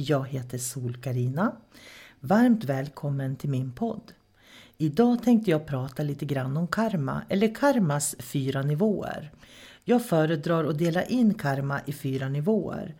Jag 0.00 0.28
heter 0.28 0.58
sol 0.58 0.96
karina 0.96 1.56
Varmt 2.20 2.64
välkommen 2.64 3.36
till 3.36 3.50
min 3.50 3.72
podd. 3.72 4.12
Idag 4.76 5.22
tänkte 5.22 5.50
jag 5.50 5.66
prata 5.66 6.02
lite 6.02 6.24
grann 6.24 6.56
om 6.56 6.66
karma, 6.66 7.22
eller 7.28 7.54
karmas 7.54 8.16
fyra 8.18 8.62
nivåer. 8.62 9.32
Jag 9.84 10.06
föredrar 10.06 10.64
att 10.64 10.78
dela 10.78 11.04
in 11.04 11.34
karma 11.34 11.80
i 11.86 11.92
fyra 11.92 12.28
nivåer. 12.28 12.94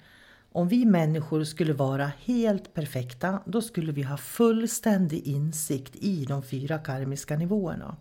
Om 0.52 0.68
vi 0.68 0.84
människor 0.84 1.44
skulle 1.44 1.72
vara 1.72 2.12
helt 2.24 2.74
perfekta, 2.74 3.42
då 3.46 3.62
skulle 3.62 3.92
vi 3.92 4.02
ha 4.02 4.16
fullständig 4.16 5.26
insikt 5.26 5.96
i 5.96 6.24
de 6.24 6.42
fyra 6.42 6.78
karmiska 6.78 7.36
nivåerna. 7.36 7.96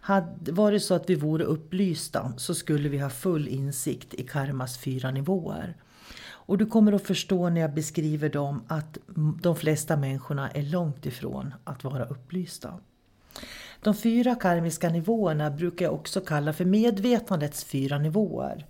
Hade 0.00 0.52
varit 0.52 0.82
så 0.82 0.94
att 0.94 1.10
vi 1.10 1.14
vore 1.14 1.44
upplysta 1.44 2.32
så 2.36 2.54
skulle 2.54 2.88
vi 2.88 2.98
ha 2.98 3.10
full 3.10 3.48
insikt 3.48 4.14
i 4.14 4.22
karmas 4.22 4.78
fyra 4.78 5.10
nivåer. 5.10 5.76
Och 6.46 6.58
du 6.58 6.66
kommer 6.66 6.92
att 6.92 7.06
förstå 7.06 7.48
när 7.48 7.60
jag 7.60 7.74
beskriver 7.74 8.28
dem 8.28 8.62
att 8.68 8.98
de 9.42 9.56
flesta 9.56 9.96
människorna 9.96 10.50
är 10.50 10.62
långt 10.62 11.06
ifrån 11.06 11.54
att 11.64 11.84
vara 11.84 12.04
upplysta. 12.04 12.80
De 13.82 13.94
fyra 13.94 14.34
karmiska 14.34 14.88
nivåerna 14.88 15.50
brukar 15.50 15.84
jag 15.84 15.94
också 15.94 16.20
kalla 16.20 16.52
för 16.52 16.64
medvetandets 16.64 17.64
fyra 17.64 17.98
nivåer. 17.98 18.66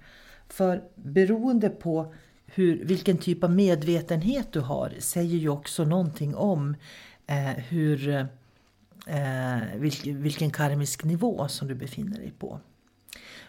För 0.48 0.83
beroende 0.95 1.69
på 1.69 2.14
hur, 2.47 2.84
vilken 2.84 3.19
typ 3.19 3.45
av 3.45 3.51
medvetenhet 3.51 4.53
du 4.53 4.61
har 4.61 4.92
säger 4.98 5.39
ju 5.39 5.48
också 5.48 5.84
någonting 5.84 6.34
om 6.34 6.77
eh, 7.27 7.36
hur, 7.69 8.08
eh, 9.07 9.58
vilken, 9.77 10.23
vilken 10.23 10.51
karmisk 10.51 11.05
nivå 11.05 11.48
som 11.48 11.69
du 11.69 11.75
befinner 11.75 12.19
dig 12.19 12.33
på. 12.39 12.61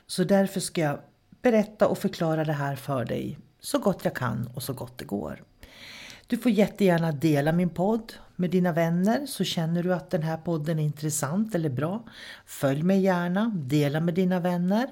Så 0.07 0.23
därför 0.23 0.59
ska 0.59 0.81
jag 0.81 0.99
berätta 1.41 1.87
och 1.87 1.97
förklara 1.97 2.43
det 2.43 2.53
här 2.53 2.75
för 2.75 3.05
dig 3.05 3.37
så 3.63 3.79
gott 3.79 4.05
jag 4.05 4.15
kan 4.15 4.49
och 4.53 4.63
så 4.63 4.73
gott 4.73 4.97
det 4.97 5.05
går. 5.05 5.43
Du 6.27 6.37
får 6.37 6.51
jättegärna 6.51 7.11
dela 7.11 7.51
min 7.51 7.69
podd 7.69 8.13
med 8.35 8.49
dina 8.49 8.71
vänner 8.71 9.25
så 9.25 9.43
känner 9.43 9.83
du 9.83 9.93
att 9.93 10.09
den 10.09 10.23
här 10.23 10.37
podden 10.37 10.79
är 10.79 10.83
intressant 10.83 11.55
eller 11.55 11.69
bra. 11.69 12.03
Följ 12.45 12.83
mig 12.83 13.01
gärna, 13.01 13.51
dela 13.55 13.99
med 13.99 14.13
dina 14.13 14.39
vänner. 14.39 14.87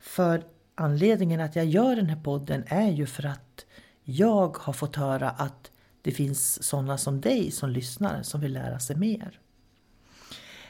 För 0.00 0.44
anledningen 0.74 1.40
att 1.40 1.56
jag 1.56 1.66
gör 1.66 1.96
den 1.96 2.06
här 2.06 2.22
podden 2.22 2.64
är 2.66 2.90
ju 2.90 3.06
för 3.06 3.26
att 3.26 3.66
jag 4.04 4.56
har 4.56 4.72
fått 4.72 4.96
höra 4.96 5.30
att 5.30 5.70
det 6.02 6.10
finns 6.10 6.62
sådana 6.62 6.98
som 6.98 7.20
dig 7.20 7.50
som 7.50 7.70
lyssnar 7.70 8.22
som 8.22 8.40
vill 8.40 8.52
lära 8.52 8.78
sig 8.80 8.96
mer. 8.96 9.38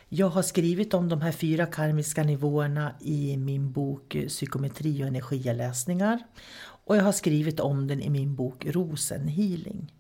Jag 0.09 0.29
har 0.29 0.43
skrivit 0.43 0.95
om 0.95 1.09
de 1.09 1.21
här 1.21 1.33
fyra 1.33 1.67
karmiska 1.67 2.23
nivåerna 2.23 2.95
i 3.01 3.37
min 3.37 3.73
bok 3.73 4.17
Psykometri 4.29 5.03
och 5.03 5.07
energiläsningar 5.07 6.23
och 6.85 6.97
jag 6.97 7.03
har 7.03 7.13
skrivit 7.13 7.61
om 7.61 7.87
den 7.87 8.01
i 8.01 8.11
min 8.11 8.35
bok 8.35 8.67
Rosenhealing. 8.67 9.93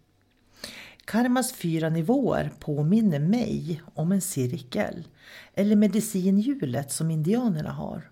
Karmas 1.04 1.52
fyra 1.52 1.88
nivåer 1.88 2.52
påminner 2.60 3.18
mig 3.18 3.82
om 3.94 4.12
en 4.12 4.20
cirkel 4.20 5.08
eller 5.54 5.76
medicinhjulet 5.76 6.92
som 6.92 7.10
indianerna 7.10 7.70
har. 7.72 8.10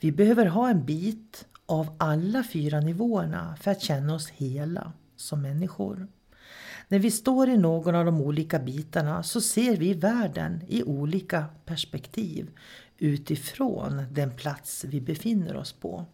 Vi 0.00 0.12
behöver 0.12 0.46
ha 0.46 0.70
en 0.70 0.84
bit 0.84 1.46
av 1.66 1.96
alla 1.98 2.44
fyra 2.44 2.80
nivåerna 2.80 3.56
för 3.60 3.70
att 3.70 3.82
känna 3.82 4.14
oss 4.14 4.28
hela 4.28 4.92
som 5.16 5.42
människor. 5.42 6.08
När 6.88 6.98
vi 6.98 7.10
står 7.10 7.48
i 7.48 7.56
någon 7.56 7.94
av 7.94 8.04
de 8.04 8.20
olika 8.20 8.58
bitarna 8.58 9.22
så 9.22 9.40
ser 9.40 9.76
vi 9.76 9.94
världen 9.94 10.62
i 10.68 10.82
olika 10.82 11.44
perspektiv 11.64 12.50
utifrån 12.98 14.04
den 14.10 14.30
plats 14.30 14.84
vi 14.84 15.00
befinner 15.00 15.56
oss 15.56 15.72
på. 15.72 16.06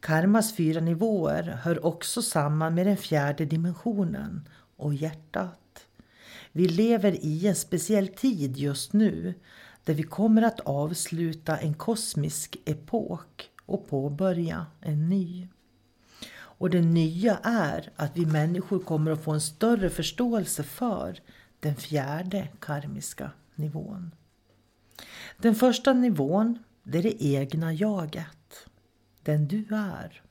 Karmas 0.00 0.54
fyra 0.54 0.80
nivåer 0.80 1.42
hör 1.42 1.86
också 1.86 2.22
samman 2.22 2.74
med 2.74 2.86
den 2.86 2.96
fjärde 2.96 3.44
dimensionen 3.44 4.48
och 4.76 4.94
hjärtat. 4.94 5.86
Vi 6.52 6.68
lever 6.68 7.24
i 7.24 7.46
en 7.46 7.54
speciell 7.54 8.08
tid 8.08 8.56
just 8.56 8.92
nu 8.92 9.34
där 9.84 9.94
vi 9.94 10.02
kommer 10.02 10.42
att 10.42 10.60
avsluta 10.60 11.56
en 11.56 11.74
kosmisk 11.74 12.56
epok 12.64 13.50
och 13.66 13.88
påbörja 13.88 14.66
en 14.80 15.08
ny. 15.08 15.48
Och 16.36 16.70
det 16.70 16.82
nya 16.82 17.38
är 17.42 17.92
att 17.96 18.16
vi 18.16 18.26
människor 18.26 18.78
kommer 18.78 19.10
att 19.10 19.24
få 19.24 19.32
en 19.32 19.40
större 19.40 19.90
förståelse 19.90 20.62
för 20.62 21.20
den 21.60 21.76
fjärde 21.76 22.48
karmiska 22.60 23.30
nivån. 23.54 24.10
Den 25.38 25.54
första 25.54 25.92
nivån, 25.92 26.58
det 26.82 26.98
är 26.98 27.02
det 27.02 27.24
egna 27.24 27.72
jaget 27.72 28.65
den 29.26 29.48
du 29.48 29.66
är. 29.70 30.22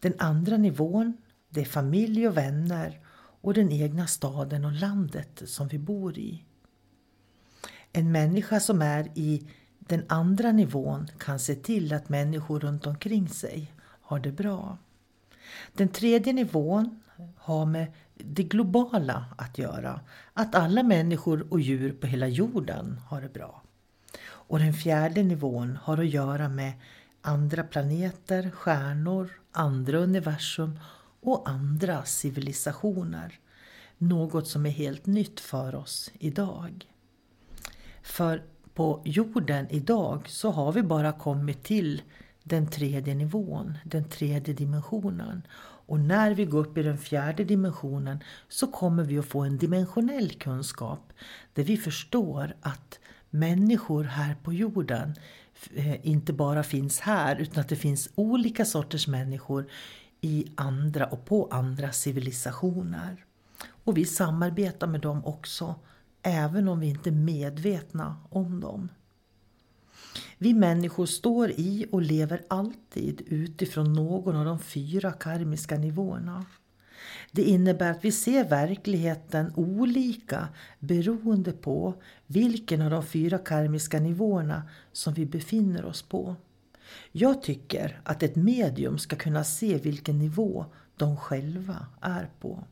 Den 0.00 0.14
andra 0.18 0.56
nivån, 0.56 1.16
det 1.48 1.60
är 1.60 1.64
familj 1.64 2.28
och 2.28 2.36
vänner 2.36 3.00
och 3.40 3.54
den 3.54 3.72
egna 3.72 4.06
staden 4.06 4.64
och 4.64 4.72
landet 4.72 5.42
som 5.46 5.68
vi 5.68 5.78
bor 5.78 6.18
i. 6.18 6.44
En 7.92 8.12
människa 8.12 8.60
som 8.60 8.82
är 8.82 9.08
i 9.14 9.48
den 9.78 10.04
andra 10.08 10.52
nivån 10.52 11.08
kan 11.18 11.38
se 11.38 11.54
till 11.54 11.92
att 11.92 12.08
människor 12.08 12.60
runt 12.60 12.86
omkring 12.86 13.28
sig 13.28 13.72
har 13.82 14.20
det 14.20 14.32
bra. 14.32 14.78
Den 15.72 15.88
tredje 15.88 16.32
nivån 16.32 17.00
har 17.36 17.66
med 17.66 17.92
det 18.14 18.42
globala 18.42 19.24
att 19.38 19.58
göra. 19.58 20.00
Att 20.32 20.54
alla 20.54 20.82
människor 20.82 21.46
och 21.50 21.60
djur 21.60 21.92
på 21.92 22.06
hela 22.06 22.28
jorden 22.28 23.00
har 23.06 23.20
det 23.20 23.32
bra. 23.32 23.62
Och 24.50 24.58
den 24.58 24.72
fjärde 24.72 25.22
nivån 25.22 25.78
har 25.82 25.98
att 25.98 26.08
göra 26.08 26.48
med 26.48 26.72
andra 27.22 27.62
planeter, 27.62 28.50
stjärnor, 28.50 29.30
andra 29.52 29.98
universum 29.98 30.80
och 31.20 31.48
andra 31.48 32.04
civilisationer. 32.04 33.38
Något 33.98 34.48
som 34.48 34.66
är 34.66 34.70
helt 34.70 35.06
nytt 35.06 35.40
för 35.40 35.74
oss 35.74 36.10
idag. 36.18 36.86
För 38.02 38.42
på 38.74 39.02
jorden 39.04 39.66
idag 39.70 40.28
så 40.28 40.50
har 40.50 40.72
vi 40.72 40.82
bara 40.82 41.12
kommit 41.12 41.62
till 41.62 42.02
den 42.42 42.70
tredje 42.70 43.14
nivån, 43.14 43.78
den 43.84 44.04
tredje 44.04 44.54
dimensionen. 44.54 45.42
Och 45.86 46.00
när 46.00 46.34
vi 46.34 46.44
går 46.44 46.58
upp 46.58 46.78
i 46.78 46.82
den 46.82 46.98
fjärde 46.98 47.44
dimensionen 47.44 48.18
så 48.48 48.66
kommer 48.66 49.04
vi 49.04 49.18
att 49.18 49.26
få 49.26 49.40
en 49.40 49.58
dimensionell 49.58 50.32
kunskap 50.32 51.12
där 51.54 51.62
vi 51.64 51.76
förstår 51.76 52.56
att 52.60 52.98
människor 53.30 54.04
här 54.04 54.36
på 54.42 54.52
jorden 54.52 55.14
Eh, 55.74 56.06
inte 56.06 56.32
bara 56.32 56.62
finns 56.62 57.00
här 57.00 57.36
utan 57.36 57.60
att 57.60 57.68
det 57.68 57.76
finns 57.76 58.08
olika 58.14 58.64
sorters 58.64 59.06
människor 59.08 59.66
i 60.20 60.46
andra 60.54 61.06
och 61.06 61.24
på 61.24 61.48
andra 61.50 61.92
civilisationer. 61.92 63.24
Och 63.84 63.96
vi 63.96 64.04
samarbetar 64.04 64.86
med 64.86 65.00
dem 65.00 65.24
också, 65.24 65.74
även 66.22 66.68
om 66.68 66.80
vi 66.80 66.86
inte 66.86 67.10
är 67.10 67.14
medvetna 67.14 68.16
om 68.30 68.60
dem. 68.60 68.88
Vi 70.38 70.54
människor 70.54 71.06
står 71.06 71.50
i 71.50 71.86
och 71.92 72.02
lever 72.02 72.42
alltid 72.48 73.22
utifrån 73.26 73.92
någon 73.92 74.36
av 74.36 74.44
de 74.44 74.58
fyra 74.58 75.12
karmiska 75.12 75.78
nivåerna. 75.78 76.44
Det 77.32 77.42
innebär 77.42 77.90
att 77.90 78.04
vi 78.04 78.12
ser 78.12 78.44
verkligheten 78.44 79.52
olika 79.56 80.48
beroende 80.78 81.52
på 81.52 81.94
vilken 82.26 82.82
av 82.82 82.90
de 82.90 83.06
fyra 83.06 83.38
karmiska 83.38 84.00
nivåerna 84.00 84.62
som 84.92 85.14
vi 85.14 85.26
befinner 85.26 85.84
oss 85.84 86.02
på. 86.02 86.36
Jag 87.12 87.42
tycker 87.42 88.00
att 88.04 88.22
ett 88.22 88.36
medium 88.36 88.98
ska 88.98 89.16
kunna 89.16 89.44
se 89.44 89.78
vilken 89.78 90.18
nivå 90.18 90.66
de 90.96 91.16
själva 91.16 91.86
är 92.00 92.30
på. 92.40 92.64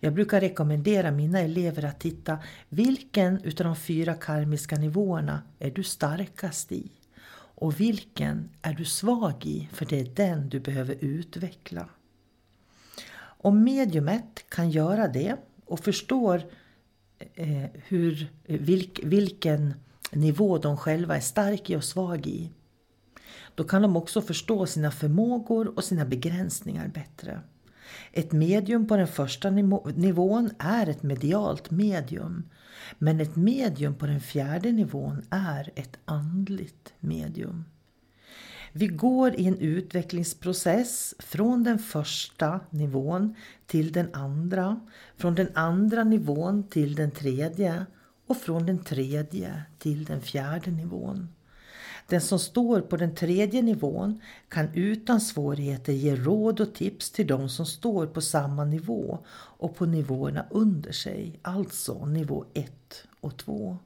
Jag 0.00 0.14
brukar 0.14 0.40
rekommendera 0.40 1.10
mina 1.10 1.40
elever 1.40 1.84
att 1.84 2.00
titta 2.00 2.38
vilken 2.68 3.40
utav 3.44 3.66
de 3.66 3.76
fyra 3.76 4.14
karmiska 4.14 4.76
nivåerna 4.76 5.42
är 5.58 5.70
du 5.70 5.82
starkast 5.82 6.72
i? 6.72 6.90
Och 7.56 7.80
vilken 7.80 8.50
är 8.62 8.72
du 8.72 8.84
svag 8.84 9.46
i? 9.46 9.68
För 9.72 9.86
det 9.86 10.00
är 10.00 10.04
den 10.04 10.48
du 10.48 10.60
behöver 10.60 10.96
utveckla. 11.00 11.88
Om 13.44 13.64
mediumet 13.64 14.44
kan 14.48 14.70
göra 14.70 15.08
det 15.08 15.36
och 15.66 15.80
förstår 15.80 16.42
eh, 17.34 17.64
hur, 17.74 18.32
vilk, 18.44 19.00
vilken 19.04 19.74
nivå 20.10 20.58
de 20.58 20.76
själva 20.76 21.16
är 21.16 21.20
stark 21.20 21.70
i 21.70 21.76
och 21.76 21.84
svag 21.84 22.26
i. 22.26 22.50
Då 23.54 23.64
kan 23.64 23.82
de 23.82 23.96
också 23.96 24.22
förstå 24.22 24.66
sina 24.66 24.90
förmågor 24.90 25.76
och 25.76 25.84
sina 25.84 26.04
begränsningar 26.04 26.88
bättre. 26.88 27.40
Ett 28.12 28.32
medium 28.32 28.86
på 28.86 28.96
den 28.96 29.08
första 29.08 29.50
nivån 29.50 30.50
är 30.58 30.88
ett 30.88 31.02
medialt 31.02 31.70
medium. 31.70 32.48
Men 32.98 33.20
ett 33.20 33.36
medium 33.36 33.94
på 33.94 34.06
den 34.06 34.20
fjärde 34.20 34.72
nivån 34.72 35.22
är 35.30 35.70
ett 35.74 35.98
andligt 36.04 36.92
medium. 37.00 37.64
Vi 38.76 38.86
går 38.86 39.34
i 39.34 39.46
en 39.46 39.58
utvecklingsprocess 39.58 41.14
från 41.18 41.64
den 41.64 41.78
första 41.78 42.60
nivån 42.70 43.34
till 43.66 43.92
den 43.92 44.14
andra, 44.14 44.80
från 45.16 45.34
den 45.34 45.48
andra 45.54 46.04
nivån 46.04 46.68
till 46.68 46.94
den 46.94 47.10
tredje 47.10 47.86
och 48.26 48.36
från 48.36 48.66
den 48.66 48.84
tredje 48.84 49.62
till 49.78 50.04
den 50.04 50.20
fjärde 50.20 50.70
nivån. 50.70 51.28
Den 52.06 52.20
som 52.20 52.38
står 52.38 52.80
på 52.80 52.96
den 52.96 53.14
tredje 53.14 53.62
nivån 53.62 54.20
kan 54.48 54.68
utan 54.74 55.20
svårigheter 55.20 55.92
ge 55.92 56.16
råd 56.16 56.60
och 56.60 56.74
tips 56.74 57.10
till 57.10 57.26
de 57.26 57.48
som 57.48 57.66
står 57.66 58.06
på 58.06 58.20
samma 58.20 58.64
nivå 58.64 59.18
och 59.34 59.76
på 59.76 59.86
nivåerna 59.86 60.46
under 60.50 60.92
sig, 60.92 61.38
alltså 61.42 62.06
nivå 62.06 62.44
1 62.54 62.72
och 63.20 63.36
2. 63.36 63.78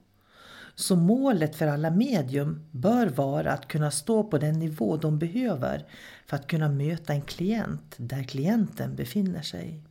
Så 0.80 0.96
målet 0.96 1.56
för 1.56 1.66
alla 1.66 1.90
medium 1.90 2.64
bör 2.70 3.06
vara 3.06 3.52
att 3.52 3.68
kunna 3.68 3.90
stå 3.90 4.24
på 4.24 4.38
den 4.38 4.58
nivå 4.58 4.96
de 4.96 5.18
behöver 5.18 5.86
för 6.26 6.36
att 6.36 6.46
kunna 6.46 6.68
möta 6.68 7.12
en 7.12 7.22
klient 7.22 7.94
där 7.96 8.22
klienten 8.22 8.96
befinner 8.96 9.42
sig. 9.42 9.82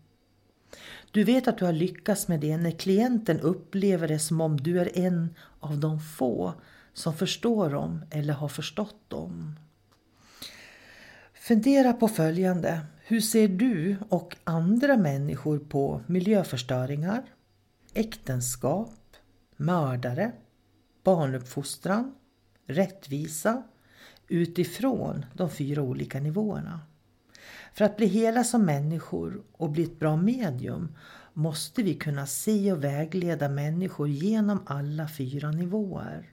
Du 1.12 1.24
vet 1.24 1.48
att 1.48 1.58
du 1.58 1.66
har 1.66 1.74
lyckats 1.74 2.28
med 2.28 2.40
det 2.40 2.58
när 2.58 2.72
klienten 2.72 3.40
upplever 3.40 4.08
det 4.08 4.20
som 4.20 4.42
om 4.42 4.58
du 4.58 4.80
är 4.80 4.98
en 4.98 5.36
av 5.60 5.78
de 5.80 6.00
få 6.00 6.54
som 6.94 7.14
förstår 7.14 7.70
dem 7.70 8.06
eller 8.12 8.34
har 8.34 8.50
förstått 8.50 9.02
dem. 9.08 9.56
Fundera 11.34 11.94
på 11.94 12.08
följande. 12.08 12.80
Hur 13.04 13.22
ser 13.22 13.48
du 13.48 13.98
och 14.10 14.38
andra 14.44 14.98
människor 14.98 15.60
på 15.60 16.02
miljöförstöringar, 16.08 17.24
äktenskap, 17.94 18.94
mördare, 19.58 20.32
barnuppfostran, 21.08 22.16
rättvisa 22.66 23.64
utifrån 24.28 25.26
de 25.34 25.50
fyra 25.50 25.82
olika 25.82 26.20
nivåerna? 26.20 26.80
För 27.74 27.86
att 27.86 27.98
bli 27.98 28.06
hela 28.06 28.44
som 28.44 28.66
människor 28.66 29.44
och 29.52 29.70
bli 29.70 29.84
ett 29.84 30.00
bra 30.00 30.16
medium 30.16 30.96
måste 31.34 31.84
vi 31.84 31.94
kunna 31.94 32.26
se 32.26 32.72
och 32.72 32.84
vägleda 32.84 33.50
människor 33.50 34.08
genom 34.10 34.60
alla 34.66 35.08
fyra 35.08 35.52
nivåer. 35.52 36.30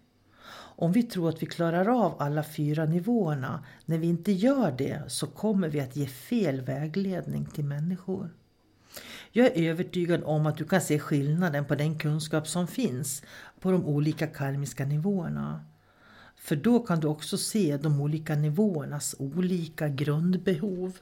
Om 0.76 0.92
vi 0.92 1.02
tror 1.02 1.28
att 1.28 1.42
vi 1.42 1.46
klarar 1.46 2.04
av 2.04 2.14
alla 2.18 2.42
fyra 2.42 2.84
nivåerna, 2.84 3.64
när 3.84 3.98
vi 3.98 4.06
inte 4.06 4.32
gör 4.32 4.72
det 4.72 5.02
så 5.08 5.26
kommer 5.26 5.68
vi 5.68 5.80
att 5.80 5.96
ge 5.96 6.06
fel 6.06 6.60
vägledning 6.60 7.46
till 7.46 7.64
människor. 7.64 8.30
Jag 9.36 9.46
är 9.46 9.70
övertygad 9.70 10.22
om 10.24 10.46
att 10.46 10.56
du 10.56 10.64
kan 10.64 10.80
se 10.80 10.98
skillnaden 10.98 11.64
på 11.64 11.74
den 11.74 11.98
kunskap 11.98 12.48
som 12.48 12.66
finns 12.66 13.22
på 13.60 13.70
de 13.70 13.86
olika 13.86 14.26
karmiska 14.26 14.84
nivåerna. 14.84 15.64
För 16.36 16.56
då 16.56 16.80
kan 16.80 17.00
du 17.00 17.06
också 17.06 17.38
se 17.38 17.76
de 17.76 18.00
olika 18.00 18.34
nivåernas 18.34 19.14
olika 19.18 19.88
grundbehov. 19.88 20.98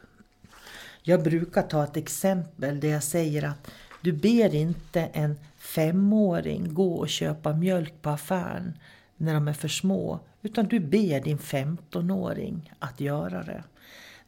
Jag 1.03 1.23
brukar 1.23 1.63
ta 1.63 1.85
ett 1.85 1.97
exempel 1.97 2.81
där 2.81 2.89
jag 2.89 3.03
säger 3.03 3.45
att 3.45 3.71
du 4.01 4.13
ber 4.13 4.55
inte 4.55 5.01
en 5.01 5.37
femåring 5.57 6.75
gå 6.75 6.95
och 6.95 7.09
köpa 7.09 7.53
mjölk 7.53 8.03
på 8.03 8.11
affären 8.11 8.79
när 9.17 9.35
de 9.35 9.49
är 9.49 9.53
för 9.53 9.69
små, 9.69 10.21
utan 10.43 10.67
du 10.67 10.81
ber 10.81 11.21
din 11.21 11.39
15-åring 11.39 12.73
att 12.79 13.01
göra 13.01 13.43
det. 13.43 13.65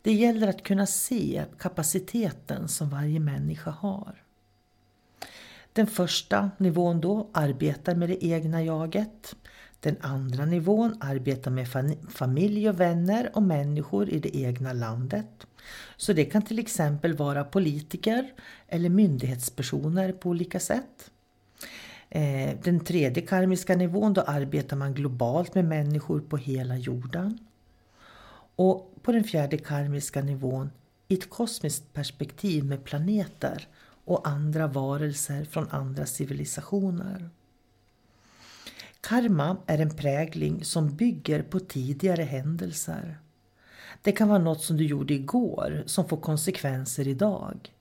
Det 0.05 0.13
gäller 0.13 0.49
att 0.49 0.63
kunna 0.63 0.87
se 0.87 1.45
kapaciteten 1.59 2.69
som 2.69 2.91
varje 2.91 3.21
människa 3.21 3.71
har. 3.71 4.23
Den 5.73 5.87
första 5.87 6.51
nivån 6.59 7.01
då 7.01 7.31
arbetar 7.33 7.95
med 7.95 8.09
det 8.09 8.25
egna 8.25 8.63
jaget. 8.63 9.37
Den 9.81 9.97
andra 10.01 10.45
nivån 10.47 10.97
arbetar 11.01 11.51
med 11.51 11.69
familj 12.11 12.69
och 12.69 12.81
vänner 12.81 13.31
och 13.35 13.43
människor 13.43 14.09
i 14.09 14.19
det 14.19 14.37
egna 14.37 14.73
landet. 14.73 15.47
Så 15.97 16.13
det 16.13 16.25
kan 16.25 16.43
till 16.43 16.59
exempel 16.59 17.15
vara 17.15 17.45
politiker 17.45 18.33
eller 18.69 18.89
myndighetspersoner 18.89 20.13
på 20.13 20.29
olika 20.29 20.61
sätt. 20.61 21.11
Eh, 22.09 22.57
den 22.63 22.81
tredje 22.81 23.27
karmiska 23.27 23.77
nivån, 23.77 24.13
då 24.13 24.21
arbetar 24.21 24.77
man 24.77 24.95
globalt 24.95 25.55
med 25.55 25.65
människor 25.65 26.21
på 26.21 26.37
hela 26.37 26.77
jorden. 26.77 27.39
Och 28.57 28.95
på 29.03 29.13
den 29.13 29.25
fjärde 29.25 29.59
karmiska 29.59 30.23
nivån 30.23 30.71
i 31.09 31.15
ett 31.15 31.31
kosmiskt 31.31 31.93
perspektiv 31.93 32.65
med 32.65 32.85
planeter 32.85 33.69
och 34.05 34.29
andra 34.29 34.67
varelser 34.67 35.45
från 35.45 35.69
andra 35.71 36.07
civilisationer. 36.07 37.31
Karma 39.01 39.57
är 39.67 39.79
en 39.79 39.97
prägling 39.97 40.65
som 40.65 40.97
bygger 40.97 41.43
på 41.43 41.61
tidigare 41.61 42.23
händelser. 42.23 43.19
Det 44.03 44.13
kan 44.13 44.29
vara 44.29 44.39
något 44.39 44.63
som 44.63 44.77
du 44.77 44.87
gjorde 44.87 45.15
igår 45.15 45.83
som 45.87 46.09
får 46.09 46.17
konsekvenser 46.17 47.09
idag. 47.09 47.73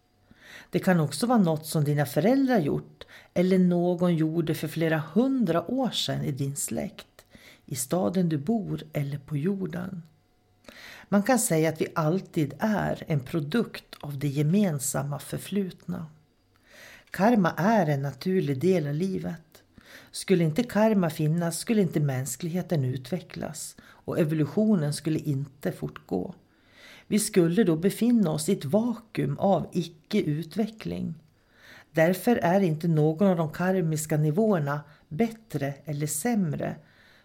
Det 0.70 0.80
kan 0.80 1.00
också 1.00 1.28
vara 1.28 1.38
något 1.38 1.66
som 1.66 1.84
dina 1.84 2.06
föräldrar 2.06 2.60
gjort 2.60 3.06
eller 3.34 3.60
någon 3.60 4.16
gjorde 4.16 4.56
för 4.56 4.68
flera 4.68 5.04
hundra 5.14 5.72
år 5.72 5.90
sedan 5.90 6.24
i 6.24 6.32
din 6.32 6.56
släkt, 6.56 7.26
i 7.66 7.76
staden 7.76 8.30
du 8.30 8.38
bor 8.38 8.84
eller 8.94 9.18
på 9.18 9.38
jorden. 9.38 10.04
Man 11.10 11.24
kan 11.24 11.40
säga 11.40 11.70
att 11.70 11.82
vi 11.82 11.88
alltid 11.96 12.54
är 12.60 13.04
en 13.08 13.20
produkt 13.20 13.96
av 14.00 14.20
det 14.20 14.28
gemensamma 14.28 15.20
förflutna. 15.20 16.06
Karma 17.12 17.52
är 17.58 17.86
en 17.90 18.02
naturlig 18.02 18.60
del 18.60 18.88
av 18.88 18.94
livet. 18.94 19.64
Skulle 20.12 20.44
inte 20.44 20.64
karma 20.64 21.10
finnas 21.10 21.60
skulle 21.60 21.82
inte 21.82 22.00
mänskligheten 22.00 22.86
utvecklas 22.86 23.76
och 23.82 24.20
evolutionen 24.20 24.94
skulle 24.94 25.20
inte 25.20 25.72
fortgå. 25.72 26.36
Vi 27.08 27.20
skulle 27.20 27.64
då 27.64 27.76
befinna 27.76 28.32
oss 28.32 28.50
i 28.50 28.54
ett 28.54 28.66
vakuum 28.66 29.40
av 29.40 29.70
icke-utveckling. 29.72 31.16
Därför 31.92 32.36
är 32.36 32.62
inte 32.62 32.88
någon 32.88 33.28
av 33.28 33.38
de 33.38 33.52
karmiska 33.52 34.18
nivåerna 34.18 34.82
bättre 35.08 35.74
eller 35.86 36.08
sämre, 36.08 36.76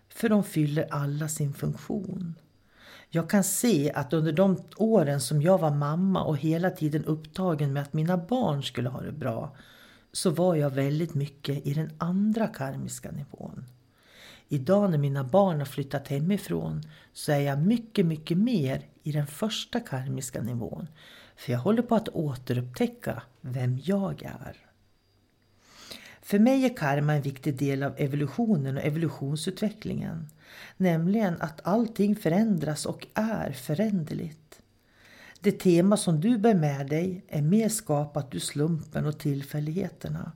för 0.09 0.28
de 0.28 0.45
fyller 0.45 0.87
alla 0.90 1.28
sin 1.28 1.54
funktion. 1.54 2.35
Jag 3.11 3.31
kan 3.31 3.45
se 3.45 3.93
att 3.93 4.12
under 4.12 4.33
de 4.33 4.62
åren 4.77 5.21
som 5.21 5.43
jag 5.43 5.59
var 5.59 5.71
mamma 5.71 6.25
och 6.25 6.38
hela 6.38 6.71
tiden 6.71 7.05
upptagen 7.05 7.73
med 7.73 7.83
att 7.83 7.93
mina 7.93 8.17
barn 8.17 8.62
skulle 8.62 8.88
ha 8.88 9.00
det 9.00 9.12
bra, 9.12 9.57
så 10.12 10.31
var 10.31 10.55
jag 10.55 10.71
väldigt 10.71 11.15
mycket 11.15 11.67
i 11.67 11.75
den 11.75 11.91
andra 11.99 12.47
karmiska 12.47 13.11
nivån. 13.11 13.65
Idag 14.49 14.91
när 14.91 14.99
mina 14.99 15.25
barn 15.25 15.59
har 15.59 15.67
flyttat 15.67 16.09
hemifrån 16.09 16.83
så 17.12 17.33
är 17.33 17.41
jag 17.41 17.59
mycket, 17.59 18.07
mycket 18.07 18.38
mer 18.38 18.87
i 19.03 19.12
den 19.12 19.27
första 19.27 19.81
karmiska 19.81 20.43
nivån. 20.43 20.88
För 21.37 21.53
jag 21.53 21.61
håller 21.61 21.83
på 21.83 21.95
att 21.95 22.09
återupptäcka 22.09 23.23
vem 23.41 23.79
jag 23.85 24.23
är. 24.23 24.57
För 26.23 26.38
mig 26.38 26.65
är 26.65 26.77
karma 26.77 27.15
en 27.15 27.23
viktig 27.23 27.57
del 27.57 27.83
av 27.83 27.95
evolutionen 27.97 28.77
och 28.77 28.83
evolutionsutvecklingen. 28.83 30.29
Nämligen 30.76 31.40
att 31.40 31.61
allting 31.67 32.17
förändras 32.17 32.87
och 32.87 33.07
är 33.14 33.52
föränderligt. 33.52 34.61
Det 35.40 35.52
tema 35.52 35.97
som 35.97 36.21
du 36.21 36.38
bär 36.38 36.55
med 36.55 36.87
dig 36.87 37.25
är 37.28 37.43
mer 37.43 37.69
skapat 37.69 38.35
ur 38.35 38.38
slumpen 38.38 39.07
och 39.07 39.19
tillfälligheterna 39.19 40.33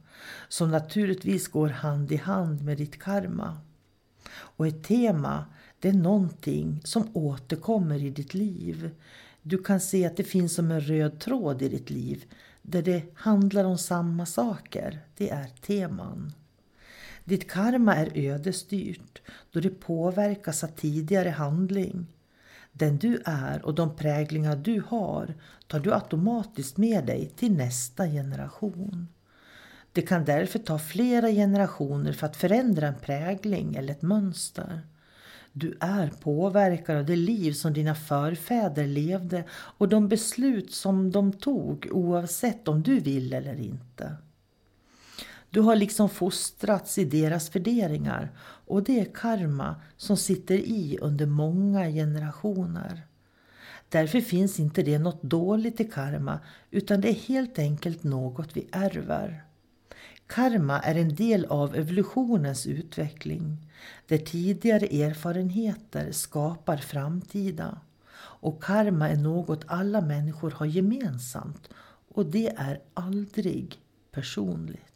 som 0.48 0.70
naturligtvis 0.70 1.48
går 1.48 1.68
hand 1.68 2.12
i 2.12 2.16
hand 2.16 2.62
med 2.62 2.78
ditt 2.78 2.98
karma. 2.98 3.56
Och 4.32 4.66
ett 4.66 4.84
tema 4.84 5.44
Det 5.80 5.88
är 5.88 5.92
någonting 5.92 6.80
som 6.84 7.16
återkommer 7.16 8.02
i 8.02 8.10
ditt 8.10 8.34
liv. 8.34 8.90
Du 9.42 9.62
kan 9.62 9.80
se 9.80 10.06
att 10.06 10.16
det 10.16 10.24
finns 10.24 10.54
som 10.54 10.70
en 10.70 10.80
röd 10.80 11.20
tråd 11.20 11.62
i 11.62 11.68
ditt 11.68 11.90
liv 11.90 12.24
där 12.62 12.82
det 12.82 13.02
handlar 13.14 13.64
om 13.64 13.78
samma 13.78 14.26
saker. 14.26 15.00
Det 15.16 15.30
är 15.30 15.46
teman. 15.46 16.32
Ditt 17.24 17.50
karma 17.50 17.94
är 17.96 18.10
ödesstyrt 18.14 19.22
då 19.52 19.60
det 19.60 19.70
påverkas 19.70 20.64
av 20.64 20.68
tidigare 20.68 21.28
handling. 21.28 22.06
Den 22.72 22.96
du 22.96 23.22
är 23.24 23.64
och 23.64 23.74
de 23.74 23.96
präglingar 23.96 24.56
du 24.56 24.82
har 24.88 25.34
tar 25.66 25.80
du 25.80 25.94
automatiskt 25.94 26.76
med 26.76 27.06
dig 27.06 27.32
till 27.36 27.52
nästa 27.52 28.06
generation. 28.06 29.08
Det 29.92 30.02
kan 30.02 30.24
därför 30.24 30.58
ta 30.58 30.78
flera 30.78 31.28
generationer 31.28 32.12
för 32.12 32.26
att 32.26 32.36
förändra 32.36 32.86
en 32.86 32.98
prägling 32.98 33.74
eller 33.74 33.92
ett 33.92 34.02
mönster. 34.02 34.80
Du 35.52 35.76
är 35.80 36.08
påverkad 36.20 36.96
av 36.96 37.06
det 37.06 37.16
liv 37.16 37.52
som 37.52 37.72
dina 37.72 37.94
förfäder 37.94 38.86
levde 38.86 39.44
och 39.50 39.88
de 39.88 40.08
beslut 40.08 40.72
som 40.72 41.10
de 41.10 41.32
tog 41.32 41.88
oavsett 41.90 42.68
om 42.68 42.82
du 42.82 43.00
vill 43.00 43.32
eller 43.32 43.60
inte. 43.60 44.16
Du 45.52 45.60
har 45.60 45.76
liksom 45.76 46.08
fostrats 46.08 46.98
i 46.98 47.04
deras 47.04 47.56
värderingar 47.56 48.32
och 48.66 48.82
det 48.82 49.00
är 49.00 49.04
karma 49.04 49.76
som 49.96 50.16
sitter 50.16 50.54
i 50.54 50.98
under 51.00 51.26
många 51.26 51.88
generationer. 51.88 53.06
Därför 53.88 54.20
finns 54.20 54.60
inte 54.60 54.82
det 54.82 54.98
något 54.98 55.22
dåligt 55.22 55.80
i 55.80 55.84
karma 55.84 56.40
utan 56.70 57.00
det 57.00 57.08
är 57.08 57.28
helt 57.28 57.58
enkelt 57.58 58.02
något 58.02 58.56
vi 58.56 58.68
ärver. 58.72 59.44
Karma 60.26 60.80
är 60.80 60.94
en 60.94 61.14
del 61.14 61.44
av 61.44 61.76
evolutionens 61.76 62.66
utveckling 62.66 63.70
där 64.06 64.18
tidigare 64.18 64.86
erfarenheter 64.86 66.12
skapar 66.12 66.76
framtida. 66.76 67.80
Och 68.16 68.62
karma 68.62 69.08
är 69.08 69.16
något 69.16 69.64
alla 69.66 70.00
människor 70.00 70.50
har 70.50 70.66
gemensamt 70.66 71.68
och 72.08 72.26
det 72.26 72.48
är 72.56 72.80
aldrig 72.94 73.78
personligt. 74.10 74.91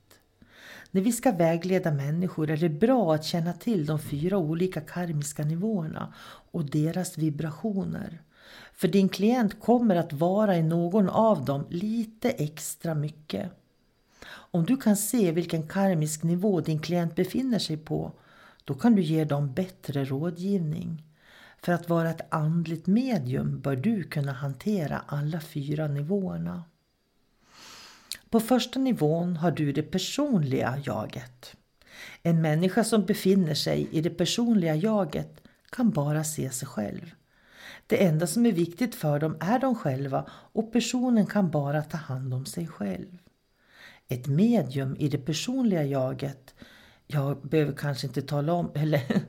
När 0.97 1.03
vi 1.03 1.13
ska 1.13 1.33
vägleda 1.33 1.93
människor 1.93 2.51
är 2.51 2.57
det 2.57 2.69
bra 2.69 3.15
att 3.15 3.25
känna 3.25 3.53
till 3.53 3.87
de 3.87 3.99
fyra 3.99 4.39
olika 4.39 4.81
karmiska 4.81 5.45
nivåerna 5.45 6.15
och 6.53 6.71
deras 6.71 7.19
vibrationer. 7.19 8.23
För 8.73 8.89
din 8.89 9.09
klient 9.09 9.61
kommer 9.61 9.97
att 9.97 10.13
vara 10.13 10.57
i 10.57 10.63
någon 10.63 11.09
av 11.09 11.45
dem 11.45 11.67
lite 11.71 12.31
extra 12.31 12.95
mycket. 12.95 13.51
Om 14.29 14.65
du 14.65 14.77
kan 14.77 14.97
se 14.97 15.33
vilken 15.33 15.69
karmisk 15.69 16.23
nivå 16.23 16.61
din 16.61 16.79
klient 16.79 17.15
befinner 17.15 17.59
sig 17.59 17.77
på, 17.77 18.13
då 18.65 18.75
kan 18.75 18.95
du 18.95 19.03
ge 19.03 19.25
dem 19.25 19.53
bättre 19.53 20.05
rådgivning. 20.05 21.03
För 21.63 21.73
att 21.73 21.89
vara 21.89 22.11
ett 22.11 22.27
andligt 22.35 22.87
medium 22.87 23.61
bör 23.61 23.77
du 23.77 24.05
kunna 24.05 24.33
hantera 24.33 25.03
alla 25.07 25.41
fyra 25.41 25.89
nivåerna. 25.89 26.65
På 28.37 28.41
första 28.41 28.79
nivån 28.79 29.37
har 29.37 29.51
du 29.51 29.73
det 29.73 29.83
personliga 29.83 30.79
jaget. 30.85 31.57
En 32.23 32.43
människa 32.43 32.85
som 32.85 33.05
befinner 33.05 33.55
sig 33.55 33.89
i 33.93 34.01
det 34.01 34.11
personliga 34.11 34.75
jaget 34.75 35.43
kan 35.71 35.91
bara 35.91 36.25
se 36.25 36.51
sig 36.51 36.69
själv. 36.69 37.11
Det 37.87 38.05
enda 38.05 38.27
som 38.27 38.47
är 38.47 38.53
viktigt 38.53 38.95
för 38.95 39.19
dem 39.19 39.37
är 39.41 39.59
de 39.59 39.75
själva 39.75 40.31
och 40.31 40.73
personen 40.73 41.27
kan 41.27 41.51
bara 41.51 41.83
ta 41.83 41.97
hand 41.97 42.35
om 42.35 42.47
sig 42.47 42.67
själv. 42.67 43.19
Ett 44.09 44.27
medium 44.27 44.97
i 44.99 45.09
det 45.09 45.19
personliga 45.19 45.85
jaget, 45.85 46.55
jag 47.07 47.43
behöver 47.43 47.73
kanske 47.73 48.07
inte 48.07 48.23
tala 48.23 48.53
om, 48.53 48.71
eller 48.75 49.03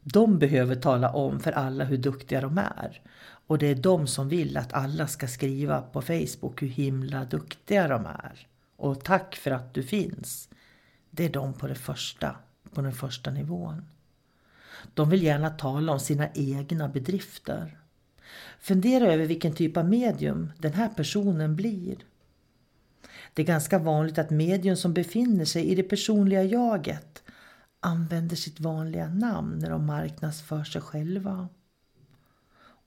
de 0.00 0.38
behöver 0.38 0.74
tala 0.74 1.12
om 1.12 1.40
för 1.40 1.52
alla 1.52 1.84
hur 1.84 1.98
duktiga 1.98 2.40
de 2.40 2.58
är. 2.58 3.00
Och 3.50 3.58
det 3.58 3.66
är 3.66 3.74
de 3.74 4.06
som 4.06 4.28
vill 4.28 4.56
att 4.56 4.72
alla 4.72 5.06
ska 5.06 5.28
skriva 5.28 5.82
på 5.82 6.02
Facebook 6.02 6.62
hur 6.62 6.68
himla 6.68 7.24
duktiga 7.24 7.88
de 7.88 8.06
är. 8.06 8.46
Och 8.76 9.04
tack 9.04 9.36
för 9.36 9.50
att 9.50 9.74
du 9.74 9.82
finns. 9.82 10.48
Det 11.10 11.24
är 11.24 11.30
de 11.30 11.54
på, 11.54 11.66
det 11.66 11.74
första, 11.74 12.36
på 12.74 12.82
den 12.82 12.92
första 12.92 13.30
nivån. 13.30 13.84
De 14.94 15.10
vill 15.10 15.22
gärna 15.22 15.50
tala 15.50 15.92
om 15.92 16.00
sina 16.00 16.28
egna 16.34 16.88
bedrifter. 16.88 17.78
Fundera 18.60 19.12
över 19.12 19.26
vilken 19.26 19.54
typ 19.54 19.76
av 19.76 19.88
medium 19.88 20.52
den 20.58 20.72
här 20.72 20.88
personen 20.88 21.56
blir. 21.56 21.96
Det 23.34 23.42
är 23.42 23.46
ganska 23.46 23.78
vanligt 23.78 24.18
att 24.18 24.30
medium 24.30 24.76
som 24.76 24.94
befinner 24.94 25.44
sig 25.44 25.64
i 25.64 25.74
det 25.74 25.82
personliga 25.82 26.42
jaget 26.42 27.22
använder 27.80 28.36
sitt 28.36 28.60
vanliga 28.60 29.08
namn 29.08 29.58
när 29.58 29.70
de 29.70 29.86
marknadsför 29.86 30.64
sig 30.64 30.80
själva. 30.80 31.48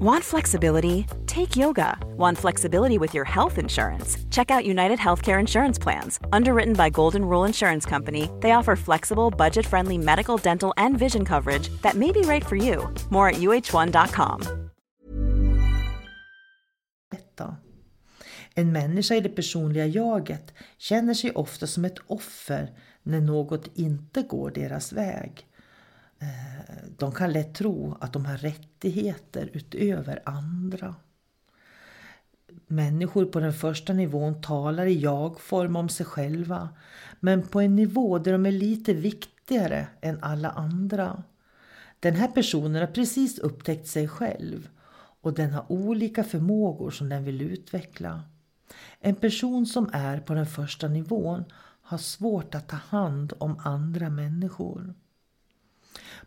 Want 0.00 0.24
flexibility? 0.24 1.06
Take 1.26 1.58
yoga. 1.58 1.98
Want 2.16 2.38
flexibility 2.38 2.96
with 2.96 3.12
your 3.12 3.26
health 3.26 3.58
insurance? 3.58 4.16
Check 4.30 4.50
out 4.50 4.64
United 4.64 4.98
Healthcare 4.98 5.38
Insurance 5.38 5.78
Plans. 5.78 6.18
Underwritten 6.32 6.72
by 6.72 6.88
Golden 6.88 7.22
Rule 7.22 7.44
Insurance 7.44 7.84
Company, 7.84 8.30
they 8.40 8.52
offer 8.52 8.76
flexible, 8.76 9.30
budget 9.30 9.66
friendly 9.66 9.98
medical, 9.98 10.38
dental, 10.38 10.72
and 10.78 10.98
vision 10.98 11.26
coverage 11.26 11.68
that 11.82 11.96
may 11.96 12.12
be 12.12 12.22
right 12.22 12.46
for 12.46 12.56
you. 12.56 12.88
More 13.10 13.28
at 13.28 13.36
uh1.com. 13.36 14.70
En 18.54 18.72
människa 18.72 19.14
i 19.14 19.20
det 19.20 19.28
personliga 19.28 19.86
jaget 19.86 20.54
känner 20.78 21.14
sig 21.14 21.32
ofta 21.32 21.66
som 21.66 21.84
ett 21.84 21.98
offer 22.06 22.70
när 23.02 23.20
något 23.20 23.78
inte 23.78 24.22
går 24.22 24.50
deras 24.50 24.92
väg. 24.92 25.46
Eh, 26.20 26.74
de 26.98 27.12
kan 27.12 27.32
lätt 27.32 27.54
tro 27.54 27.96
att 28.00 28.12
de 28.12 28.26
har 28.26 28.36
rättigheter 28.36 29.50
utöver 29.52 30.22
andra. 30.24 30.94
Människor 32.66 33.24
på 33.24 33.40
den 33.40 33.52
första 33.52 33.92
nivån 33.92 34.40
talar 34.40 34.86
i 34.86 35.00
jag-form 35.00 35.76
om 35.76 35.88
sig 35.88 36.06
själva 36.06 36.68
men 37.20 37.42
på 37.42 37.60
en 37.60 37.76
nivå 37.76 38.18
där 38.18 38.32
de 38.32 38.46
är 38.46 38.52
lite 38.52 38.94
viktigare 38.94 39.86
än 40.00 40.18
alla 40.22 40.50
andra. 40.50 41.22
Den 42.00 42.14
här 42.14 42.28
personen 42.28 42.80
har 42.80 42.86
precis 42.86 43.38
upptäckt 43.38 43.86
sig 43.86 44.08
själv 44.08 44.68
och 45.20 45.34
den 45.34 45.52
har 45.52 45.72
olika 45.72 46.24
förmågor 46.24 46.90
som 46.90 47.08
den 47.08 47.24
vill 47.24 47.42
utveckla. 47.42 48.22
En 49.00 49.14
person 49.14 49.66
som 49.66 49.90
är 49.92 50.20
på 50.20 50.34
den 50.34 50.46
första 50.46 50.88
nivån 50.88 51.44
har 51.82 51.98
svårt 51.98 52.54
att 52.54 52.68
ta 52.68 52.76
hand 52.76 53.32
om 53.38 53.58
andra 53.58 54.10
människor. 54.10 54.94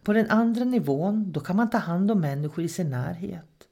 På 0.03 0.13
den 0.13 0.29
andra 0.29 0.63
nivån 0.63 1.31
då 1.31 1.39
kan 1.39 1.55
man 1.55 1.69
ta 1.69 1.77
hand 1.77 2.11
om 2.11 2.21
människor 2.21 2.63
i 2.63 2.69
sin 2.69 2.89
närhet. 2.89 3.67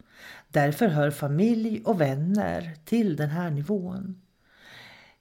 Därför 0.47 0.87
hör 0.87 1.11
familj 1.11 1.81
och 1.85 2.01
vänner 2.01 2.75
till 2.85 3.15
den 3.15 3.29
här 3.29 3.49
nivån. 3.49 4.21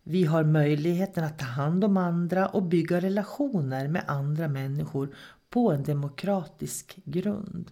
Vi 0.02 0.24
har 0.24 0.44
möjligheten 0.44 1.24
att 1.24 1.38
ta 1.38 1.44
hand 1.44 1.84
om 1.84 1.96
andra 1.96 2.46
och 2.46 2.62
bygga 2.62 3.00
relationer 3.00 3.88
med 3.88 4.04
andra 4.06 4.48
människor 4.48 5.14
på 5.50 5.72
en 5.72 5.82
demokratisk 5.82 6.98
grund. 7.04 7.70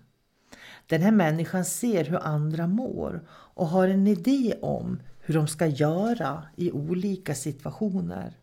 Den 0.87 1.03
här 1.03 1.13
människan 1.13 1.65
ser 1.65 2.05
hur 2.05 2.27
andra 2.27 2.67
mår 2.67 3.25
och 3.31 3.67
har 3.67 3.89
en 3.89 4.07
idé 4.07 4.55
om 4.63 5.01
hur 5.21 5.35
de 5.35 5.49
ska 5.49 5.67
göra 5.67 6.43
i 6.57 6.73
olika 6.73 7.35
situationer. 7.35 8.37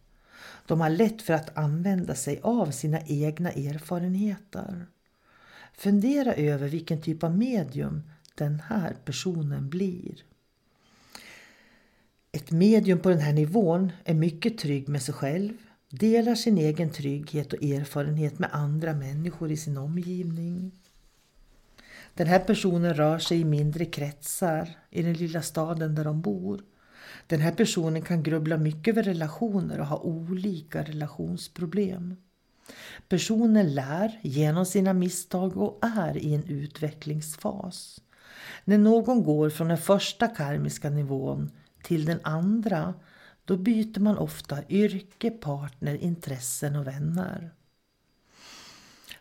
De 0.68 0.82
har 0.82 0.90
lätt 0.90 1.22
för 1.22 1.34
att 1.34 1.58
använda 1.58 2.16
sig 2.16 2.40
av 2.44 2.72
sina 2.72 3.02
egna 3.02 3.52
erfarenheter. 3.52 4.88
Fundera 5.74 6.34
över 6.34 6.68
vilken 6.68 7.02
typ 7.02 7.24
av 7.24 7.38
medium 7.38 8.04
den 8.36 8.60
här 8.60 8.96
personen 9.06 9.70
blir. 9.70 10.24
Ett 12.32 12.52
medium 12.52 13.00
på 13.00 13.10
den 13.10 13.20
här 13.20 13.34
nivån 13.34 13.92
är 14.04 14.14
mycket 14.14 14.58
trygg 14.58 14.90
med 14.90 15.02
sig 15.02 15.14
själv, 15.14 15.54
delar 15.90 16.36
sin 16.36 16.58
egen 16.58 16.90
trygghet 16.90 17.54
och 17.54 17.64
erfarenhet 17.64 18.40
med 18.40 18.50
andra 18.54 18.94
människor 18.94 19.52
i 19.52 19.58
sin 19.58 19.78
omgivning. 19.78 20.72
Den 22.14 22.28
här 22.28 22.40
personen 22.40 22.94
rör 22.94 23.20
sig 23.20 23.40
i 23.40 23.46
mindre 23.46 23.86
kretsar 23.86 24.70
i 24.90 25.02
den 25.02 25.14
lilla 25.14 25.42
staden 25.42 25.96
där 25.96 26.04
de 26.04 26.22
bor. 26.22 26.62
Den 27.28 27.40
här 27.42 27.52
personen 27.52 28.02
kan 28.02 28.24
grubbla 28.24 28.58
mycket 28.58 28.92
över 28.92 29.04
relationer 29.04 29.80
och 29.80 29.88
ha 29.88 29.98
olika 29.98 30.84
relationsproblem. 30.84 32.16
Personen 33.10 33.76
lär 33.76 34.20
genom 34.24 34.66
sina 34.66 34.94
misstag 34.94 35.58
och 35.58 35.80
är 35.82 36.18
i 36.18 36.34
en 36.34 36.44
utvecklingsfas. 36.44 38.02
När 38.64 38.78
någon 38.78 39.24
går 39.24 39.50
från 39.50 39.68
den 39.68 39.78
första 39.78 40.28
karmiska 40.28 40.90
nivån 40.90 41.52
till 41.84 42.06
den 42.06 42.20
andra, 42.24 42.94
då 43.46 43.58
byter 43.58 44.00
man 44.00 44.18
ofta 44.18 44.58
yrke, 44.70 45.32
partner, 45.32 45.96
intressen 45.96 46.76
och 46.76 46.88
vänner. 46.88 47.52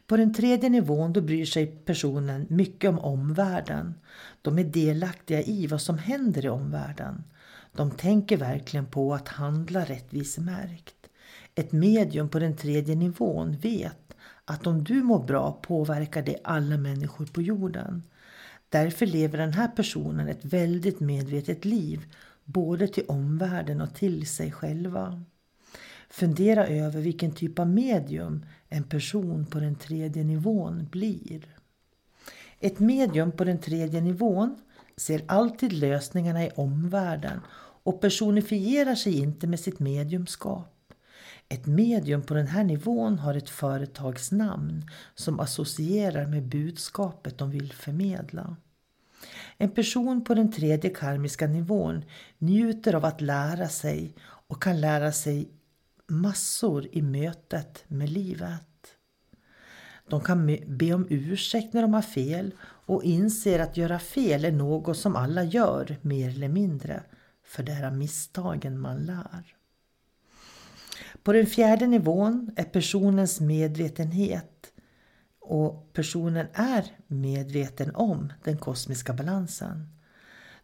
På 0.06 0.16
den 0.16 0.34
tredje 0.34 0.68
nivån 0.68 1.12
då 1.12 1.20
bryr 1.20 1.44
sig 1.44 1.66
personen 1.66 2.46
mycket 2.50 2.88
om 2.90 2.98
omvärlden. 2.98 3.94
De 4.42 4.58
är 4.58 4.64
delaktiga 4.64 5.42
i 5.42 5.66
vad 5.66 5.80
som 5.80 5.98
händer 5.98 6.46
i 6.46 6.48
omvärlden. 6.48 7.24
De 7.76 7.90
tänker 7.90 8.36
verkligen 8.36 8.86
på 8.86 9.14
att 9.14 9.28
handla 9.28 9.84
rättvisemärkt. 9.84 10.94
Ett 11.54 11.72
medium 11.72 12.28
på 12.28 12.38
den 12.38 12.56
tredje 12.56 12.94
nivån 12.94 13.56
vet 13.56 14.14
att 14.44 14.66
om 14.66 14.84
du 14.84 15.02
mår 15.02 15.24
bra 15.24 15.52
påverkar 15.52 16.22
det 16.22 16.36
alla 16.44 16.76
människor 16.76 17.26
på 17.26 17.42
jorden. 17.42 18.02
Därför 18.68 19.06
lever 19.06 19.38
den 19.38 19.52
här 19.52 19.68
personen 19.68 20.28
ett 20.28 20.44
väldigt 20.44 21.00
medvetet 21.00 21.64
liv 21.64 22.14
både 22.44 22.88
till 22.88 23.04
omvärlden 23.08 23.80
och 23.80 23.94
till 23.94 24.26
sig 24.26 24.52
själva. 24.52 25.24
Fundera 26.10 26.66
över 26.66 27.00
vilken 27.00 27.32
typ 27.32 27.58
av 27.58 27.68
medium 27.68 28.46
en 28.68 28.84
person 28.84 29.46
på 29.46 29.60
den 29.60 29.74
tredje 29.74 30.24
nivån 30.24 30.88
blir. 30.90 31.46
Ett 32.60 32.78
medium 32.78 33.32
på 33.32 33.44
den 33.44 33.58
tredje 33.58 34.00
nivån 34.00 34.56
ser 34.96 35.22
alltid 35.26 35.72
lösningarna 35.72 36.44
i 36.44 36.50
omvärlden 36.54 37.40
och 37.84 38.00
personifierar 38.00 38.94
sig 38.94 39.18
inte 39.18 39.46
med 39.46 39.60
sitt 39.60 39.78
mediumskap. 39.78 40.70
Ett 41.48 41.66
medium 41.66 42.22
på 42.22 42.34
den 42.34 42.46
här 42.46 42.64
nivån 42.64 43.18
har 43.18 43.34
ett 43.34 43.50
företagsnamn 43.50 44.86
som 45.14 45.40
associerar 45.40 46.26
med 46.26 46.42
budskapet 46.42 47.38
de 47.38 47.50
vill 47.50 47.72
förmedla. 47.72 48.56
En 49.58 49.70
person 49.70 50.24
på 50.24 50.34
den 50.34 50.52
tredje 50.52 50.90
karmiska 50.90 51.46
nivån 51.46 52.04
njuter 52.38 52.94
av 52.94 53.04
att 53.04 53.20
lära 53.20 53.68
sig 53.68 54.14
och 54.22 54.62
kan 54.62 54.80
lära 54.80 55.12
sig 55.12 55.48
massor 56.06 56.88
i 56.92 57.02
mötet 57.02 57.84
med 57.88 58.10
livet. 58.10 58.68
De 60.08 60.20
kan 60.20 60.58
be 60.66 60.94
om 60.94 61.06
ursäkt 61.10 61.72
när 61.72 61.82
de 61.82 61.94
har 61.94 62.02
fel 62.02 62.54
och 62.60 63.04
inser 63.04 63.58
att 63.58 63.76
göra 63.76 63.98
fel 63.98 64.44
är 64.44 64.52
något 64.52 64.96
som 64.96 65.16
alla 65.16 65.44
gör 65.44 65.96
mer 66.02 66.28
eller 66.28 66.48
mindre, 66.48 67.02
för 67.54 67.62
det 67.62 67.72
är 67.72 67.86
av 67.86 67.96
misstagen 67.96 68.78
man 68.78 69.04
lär. 69.04 69.56
På 71.22 71.32
den 71.32 71.46
fjärde 71.46 71.86
nivån 71.86 72.50
är 72.56 72.64
personens 72.64 73.40
medvetenhet 73.40 74.72
och 75.40 75.92
personen 75.92 76.46
är 76.52 76.84
medveten 77.06 77.94
om 77.94 78.32
den 78.44 78.58
kosmiska 78.58 79.12
balansen. 79.12 79.88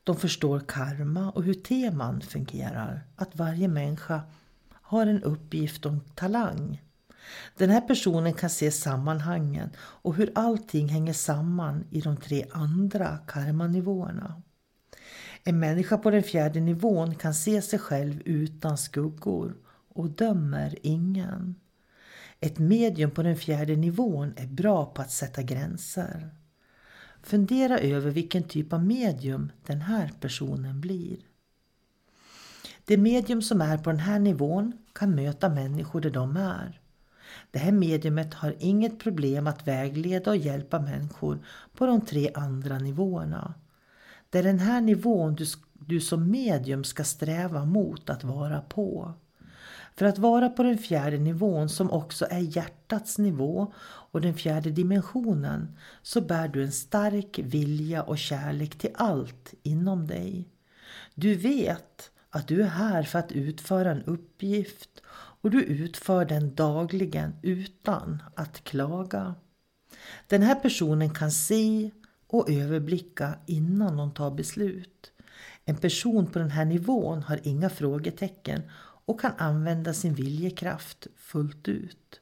De 0.05 0.17
förstår 0.17 0.61
karma 0.61 1.31
och 1.31 1.43
hur 1.43 1.55
teman 1.55 2.21
fungerar, 2.21 3.07
att 3.17 3.37
varje 3.37 3.69
människa 3.69 4.23
har 4.73 5.07
en 5.07 5.23
uppgift 5.23 5.87
och 5.87 5.93
en 5.93 6.01
talang. 6.01 6.83
Den 7.57 7.71
här 7.71 7.81
personen 7.81 8.35
kan 8.35 8.51
se 8.51 8.71
sammanhangen 8.71 9.71
och 9.79 10.15
hur 10.15 10.33
allting 10.35 10.89
hänger 10.89 11.13
samman 11.13 11.85
i 11.91 12.01
de 12.01 12.17
tre 12.17 12.47
andra 12.53 13.19
karmanivåerna. 13.27 14.43
En 15.45 15.59
människa 15.59 15.99
på 15.99 16.11
den 16.11 16.23
fjärde 16.23 16.61
nivån 16.61 17.15
kan 17.15 17.35
se 17.35 17.63
sig 17.63 17.79
själv 17.79 18.23
utan 18.25 18.79
skuggor 18.79 19.57
och 19.89 20.11
dömer 20.11 20.79
ingen. 20.83 21.55
Ett 22.41 22.59
medium 22.59 23.11
på 23.11 23.23
den 23.23 23.37
fjärde 23.37 23.77
nivån 23.77 24.33
är 24.37 24.47
bra 24.47 24.87
på 24.87 25.03
att 25.03 25.11
sätta 25.11 25.43
gränser. 25.43 26.31
Fundera 27.23 27.79
över 27.79 28.11
vilken 28.11 28.43
typ 28.43 28.73
av 28.73 28.85
medium 28.85 29.53
den 29.67 29.81
här 29.81 30.13
personen 30.21 30.81
blir. 30.81 31.19
Det 32.85 32.97
medium 32.97 33.43
som 33.43 33.61
är 33.61 33.79
på 33.79 33.91
den 33.91 34.01
här 34.01 34.19
nivån 34.19 34.73
kan 34.93 35.15
möta 35.15 35.49
människor 35.49 36.01
där 36.01 36.11
de 36.11 36.37
är. 36.37 36.81
Det 37.51 37.59
här 37.59 37.73
mediumet 37.73 38.35
har 38.35 38.57
inget 38.59 38.99
problem 38.99 39.47
att 39.47 39.67
vägleda 39.67 40.31
och 40.31 40.37
hjälpa 40.37 40.81
människor 40.81 41.39
på 41.75 41.87
de 41.87 42.01
tre 42.01 42.31
andra 42.35 42.79
nivåerna. 42.79 43.55
Det 44.31 44.39
är 44.39 44.43
den 44.43 44.59
här 44.59 44.81
nivån 44.81 45.35
du, 45.35 45.47
du 45.73 46.01
som 46.01 46.31
medium 46.31 46.85
ska 46.85 47.05
sträva 47.05 47.65
mot 47.65 48.11
att 48.11 48.25
vara 48.25 48.61
på. 48.61 49.15
För 49.97 50.07
att 50.07 50.19
vara 50.19 50.49
på 50.49 50.63
den 50.63 50.79
fjärde 50.79 51.19
nivån 51.19 51.69
som 51.69 51.91
också 51.91 52.27
är 52.31 52.57
hjärtats 52.57 53.19
nivå 53.19 53.73
och 53.83 54.21
den 54.21 54.35
fjärde 54.35 54.71
dimensionen 54.71 55.77
så 56.03 56.21
bär 56.21 56.49
du 56.49 56.65
en 56.65 56.73
stark 56.73 57.39
vilja 57.43 58.03
och 58.03 58.19
kärlek 58.19 58.79
till 58.79 58.91
allt 58.95 59.55
inom 59.63 60.07
dig. 60.07 60.49
Du 61.15 61.35
vet 61.35 62.11
att 62.31 62.49
du 62.49 62.63
är 62.63 62.67
här 62.67 63.03
för 63.03 63.19
att 63.19 63.33
utföra 63.33 63.91
en 63.91 64.03
uppgift 64.03 65.03
och 65.43 65.51
du 65.51 65.63
utför 65.63 66.25
den 66.25 66.55
dagligen 66.55 67.35
utan 67.43 68.23
att 68.35 68.65
klaga. 68.65 69.35
Den 70.27 70.43
här 70.43 70.55
personen 70.55 71.11
kan 71.11 71.31
se 71.31 71.91
och 72.31 72.51
överblicka 72.51 73.35
innan 73.47 73.97
de 73.97 74.15
tar 74.15 74.31
beslut. 74.31 75.13
En 75.65 75.77
person 75.77 76.27
på 76.27 76.39
den 76.39 76.51
här 76.51 76.65
nivån 76.65 77.23
har 77.23 77.41
inga 77.43 77.71
frågetecken 77.71 78.63
och 79.05 79.21
kan 79.21 79.33
använda 79.39 79.93
sin 79.95 80.15
viljekraft 80.15 81.07
fullt 81.17 81.69
ut. 81.69 82.21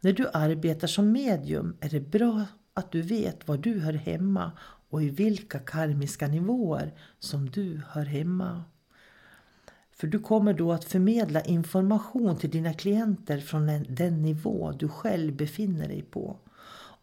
När 0.00 0.12
du 0.12 0.28
arbetar 0.32 0.86
som 0.86 1.12
medium 1.12 1.76
är 1.80 1.88
det 1.88 2.00
bra 2.00 2.46
att 2.74 2.92
du 2.92 3.02
vet 3.02 3.48
var 3.48 3.56
du 3.56 3.80
hör 3.80 3.92
hemma 3.92 4.52
och 4.90 5.02
i 5.02 5.10
vilka 5.10 5.58
karmiska 5.58 6.28
nivåer 6.28 6.92
som 7.18 7.50
du 7.50 7.80
hör 7.88 8.04
hemma. 8.04 8.64
För 9.92 10.06
du 10.06 10.18
kommer 10.18 10.54
då 10.54 10.72
att 10.72 10.84
förmedla 10.84 11.40
information 11.40 12.36
till 12.36 12.50
dina 12.50 12.74
klienter 12.74 13.38
från 13.38 13.84
den 13.88 14.22
nivå 14.22 14.72
du 14.72 14.88
själv 14.88 15.36
befinner 15.36 15.88
dig 15.88 16.02
på. 16.02 16.36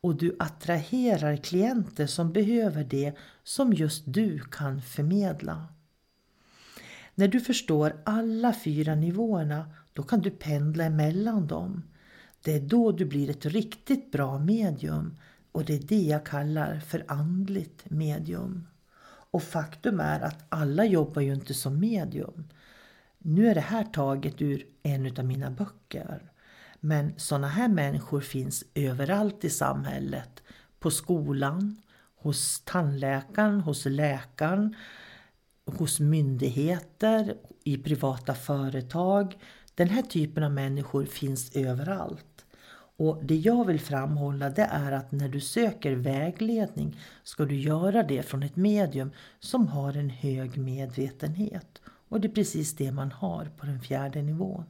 Och 0.01 0.15
du 0.15 0.35
attraherar 0.39 1.35
klienter 1.37 2.07
som 2.07 2.33
behöver 2.33 2.83
det 2.83 3.13
som 3.43 3.73
just 3.73 4.03
du 4.05 4.39
kan 4.39 4.81
förmedla. 4.81 5.67
När 7.15 7.27
du 7.27 7.39
förstår 7.39 8.01
alla 8.05 8.53
fyra 8.53 8.95
nivåerna 8.95 9.69
då 9.93 10.03
kan 10.03 10.21
du 10.21 10.29
pendla 10.29 10.83
emellan 10.83 11.47
dem. 11.47 11.83
Det 12.41 12.55
är 12.55 12.61
då 12.61 12.91
du 12.91 13.05
blir 13.05 13.29
ett 13.29 13.45
riktigt 13.45 14.11
bra 14.11 14.39
medium 14.39 15.17
och 15.51 15.65
det 15.65 15.75
är 15.75 15.87
det 15.87 16.01
jag 16.01 16.25
kallar 16.25 16.79
för 16.79 17.05
andligt 17.07 17.89
medium. 17.89 18.67
Och 19.31 19.43
faktum 19.43 19.99
är 19.99 20.19
att 20.19 20.45
alla 20.49 20.85
jobbar 20.85 21.21
ju 21.21 21.33
inte 21.33 21.53
som 21.53 21.79
medium. 21.79 22.47
Nu 23.17 23.47
är 23.47 23.55
det 23.55 23.61
här 23.61 23.83
taget 23.83 24.41
ur 24.41 24.65
en 24.83 25.17
av 25.17 25.25
mina 25.25 25.51
böcker. 25.51 26.31
Men 26.79 27.13
sådana 27.17 27.47
här 27.47 27.67
människor 27.67 28.21
finns 28.21 28.63
överallt 28.75 29.43
i 29.43 29.49
samhället. 29.49 30.43
På 30.79 30.91
skolan, 30.91 31.81
hos 32.15 32.61
tandläkaren, 32.65 33.61
hos 33.61 33.85
läkaren, 33.85 34.75
hos 35.65 35.99
myndigheter, 35.99 37.35
i 37.63 37.77
privata 37.77 38.33
företag. 38.33 39.37
Den 39.75 39.89
här 39.89 40.01
typen 40.01 40.43
av 40.43 40.51
människor 40.51 41.05
finns 41.05 41.55
överallt. 41.55 42.45
Och 42.97 43.19
Det 43.23 43.35
jag 43.35 43.65
vill 43.65 43.79
framhålla 43.79 44.49
det 44.49 44.67
är 44.71 44.91
att 44.91 45.11
när 45.11 45.29
du 45.29 45.39
söker 45.39 45.91
vägledning 45.95 46.99
ska 47.23 47.45
du 47.45 47.55
göra 47.55 48.03
det 48.03 48.23
från 48.23 48.43
ett 48.43 48.55
medium 48.55 49.11
som 49.39 49.67
har 49.67 49.97
en 49.97 50.09
hög 50.09 50.57
medvetenhet. 50.57 51.81
Och 52.09 52.21
det 52.21 52.27
är 52.27 52.31
precis 52.31 52.75
det 52.75 52.91
man 52.91 53.11
har 53.11 53.45
på 53.57 53.65
den 53.65 53.81
fjärde 53.81 54.21
nivån. 54.21 54.63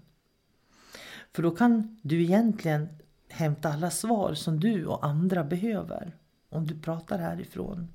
För 1.33 1.43
då 1.43 1.51
kan 1.51 1.99
du 2.01 2.23
egentligen 2.23 2.89
hämta 3.29 3.69
alla 3.69 3.91
svar 3.91 4.33
som 4.33 4.59
du 4.59 4.85
och 4.85 5.05
andra 5.05 5.43
behöver 5.43 6.15
om 6.49 6.67
du 6.67 6.79
pratar 6.79 7.17
härifrån. 7.17 7.87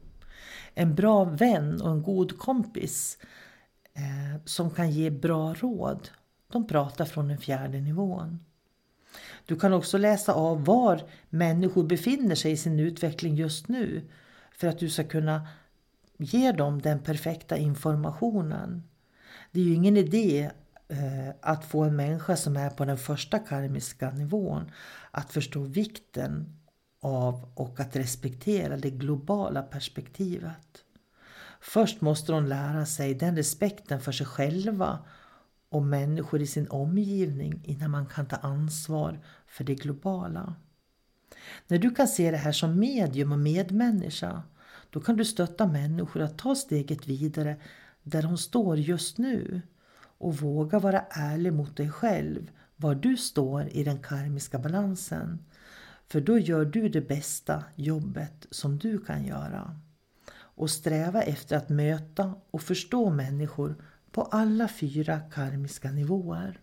En 0.75 0.95
bra 0.95 1.25
vän 1.25 1.81
och 1.81 1.91
en 1.91 2.03
god 2.03 2.39
kompis 2.39 3.19
eh, 3.95 4.41
som 4.45 4.71
kan 4.71 4.91
ge 4.91 5.11
bra 5.11 5.55
råd, 5.55 6.09
de 6.53 6.67
pratar 6.67 7.05
från 7.05 7.29
den 7.29 7.39
fjärde 7.39 7.81
nivån. 7.81 8.39
Du 9.47 9.57
kan 9.57 9.73
också 9.73 9.99
läsa 9.99 10.33
av 10.33 10.65
var 10.65 11.03
människor 11.31 11.85
befinner 11.85 12.35
sig 12.35 12.53
i 12.53 12.57
sin 12.57 12.81
utveckling 12.81 13.35
just 13.35 13.69
nu 13.69 14.03
för 14.53 14.69
att 14.69 14.79
du 14.79 14.91
ska 14.91 15.05
kunna 15.05 15.49
ge 16.17 16.53
dem 16.53 16.83
den 16.83 16.99
perfekta 16.99 17.57
informationen. 17.57 18.83
Det 19.51 19.61
är 19.61 19.65
ju 19.65 19.75
ingen 19.75 19.97
idé 19.97 20.51
Eh, 20.89 21.35
att 21.41 21.65
få 21.65 21.83
en 21.85 21.97
människa 21.97 22.37
som 22.37 22.57
är 22.57 22.71
på 22.71 22.85
den 22.85 22.99
första 22.99 23.39
karmiska 23.39 24.11
nivån 24.11 24.71
att 25.11 25.33
förstå 25.33 25.61
vikten 25.61 26.59
av 27.01 27.53
och 27.55 27.81
att 27.81 27.97
respektera 27.97 28.77
det 28.77 28.91
globala 28.91 29.63
perspektivet. 29.63 30.85
Först 31.61 32.01
måste 32.01 32.33
de 32.33 32.47
lära 32.47 32.87
sig 32.87 33.15
den 33.15 33.37
respekten 33.37 34.01
för 34.01 34.13
sig 34.13 34.27
själva 34.27 34.99
och 35.69 35.83
människor 35.83 36.41
i 36.41 36.47
sin 36.47 36.69
omgivning 36.69 37.61
innan 37.65 37.91
man 37.91 38.07
kan 38.07 38.27
ta 38.27 38.37
ansvar 38.37 39.21
för 39.47 39.65
det 39.65 39.75
globala. 39.75 40.55
När 41.69 41.79
du 41.79 41.91
kan 41.91 42.09
se 42.09 42.31
det 42.31 42.37
här 42.37 42.53
som 42.53 42.79
medium 42.79 43.33
och 43.33 43.39
medmänniska 43.39 44.43
då 44.91 45.01
kan 45.01 45.17
du 45.17 45.25
stötta 45.25 45.67
människor 45.67 46.23
att 46.23 46.39
ta 46.39 46.55
steget 46.55 47.07
vidare 47.07 47.57
där 48.03 48.23
de 48.23 48.39
står 48.39 48.79
just 48.79 49.19
nu 49.19 49.63
och 50.19 50.37
våga 50.37 50.79
vara 50.79 51.05
ärlig 51.11 51.53
mot 51.53 51.77
dig 51.77 51.91
själv 51.91 52.51
var 52.77 52.95
du 52.95 53.17
står 53.17 53.69
i 53.69 53.85
den 53.85 53.99
karmiska 53.99 54.59
balansen. 54.59 55.45
För 56.07 56.21
då 56.21 56.39
gör 56.39 56.65
du 56.65 56.89
det 56.89 57.01
bästa 57.01 57.65
jobbet 57.75 58.47
som 58.51 58.79
du 58.79 58.99
kan 58.99 59.25
göra. 59.25 59.81
Och 60.37 60.71
sträva 60.71 61.23
efter 61.23 61.57
att 61.57 61.69
möta 61.69 62.35
och 62.51 62.63
förstå 62.63 63.11
människor 63.11 63.77
på 64.11 64.23
alla 64.23 64.69
fyra 64.69 65.21
karmiska 65.21 65.91
nivåer. 65.91 66.61